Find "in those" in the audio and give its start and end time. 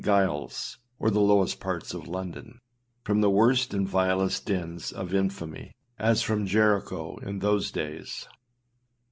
7.17-7.69